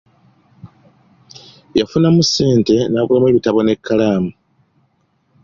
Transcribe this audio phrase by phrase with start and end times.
[1.77, 4.31] Yafunamu sente n'agulamu ebitabo n'ekkalaamu.